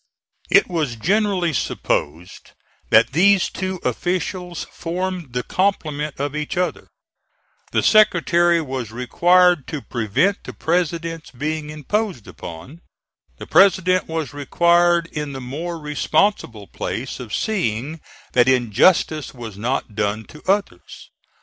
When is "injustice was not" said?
18.47-19.93